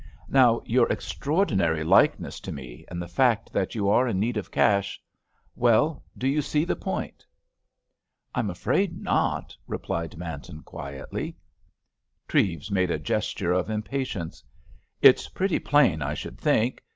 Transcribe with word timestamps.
"Now, 0.29 0.63
your 0.65 0.87
extraordinary 0.91 1.83
likeness 1.83 2.39
to 2.39 2.51
me, 2.51 2.85
and 2.87 2.99
the 2.99 3.07
fact 3.07 3.53
that 3.53 3.75
you 3.75 3.87
are 3.87 4.07
in 4.07 4.19
need 4.19 4.35
of 4.35 4.49
cash—well, 4.49 6.03
do 6.17 6.27
you 6.27 6.41
see 6.41 6.65
the 6.65 6.75
point?" 6.75 7.23
"I'm 8.33 8.49
afraid 8.49 8.97
not," 8.99 9.55
remarked 9.67 10.17
Manton 10.17 10.63
quietly. 10.63 11.37
Treves 12.27 12.71
made 12.71 12.89
a 12.89 12.97
gesture 12.97 13.51
of 13.51 13.69
impatience. 13.69 14.43
"It's 15.03 15.29
pretty 15.29 15.59
plain, 15.59 16.01
I 16.01 16.15
should 16.15 16.39
think. 16.39 16.83